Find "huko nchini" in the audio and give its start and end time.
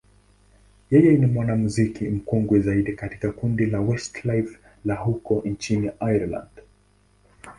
4.95-5.91